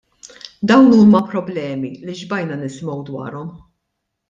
Dawn 0.67 0.87
huma 0.99 1.21
problemi 1.33 1.93
li 2.07 2.17
xbajna 2.23 2.59
nisimgħu 2.65 2.99
dwarhom. 3.13 3.55